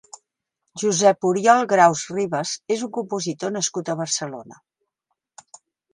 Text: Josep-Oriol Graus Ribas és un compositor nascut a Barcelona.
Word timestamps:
Josep-Oriol 0.83 1.67
Graus 1.73 2.01
Ribas 2.15 2.53
és 2.77 2.85
un 2.89 2.93
compositor 2.97 3.55
nascut 3.59 3.93
a 3.93 3.97
Barcelona. 4.01 4.59